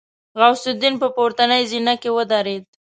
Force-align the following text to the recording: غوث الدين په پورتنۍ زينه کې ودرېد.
غوث 0.39 0.63
الدين 0.71 0.95
په 1.01 1.07
پورتنۍ 1.15 1.61
زينه 1.71 1.93
کې 2.01 2.09
ودرېد. 2.17 2.63